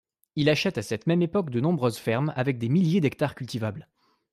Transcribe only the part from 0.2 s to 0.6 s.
Il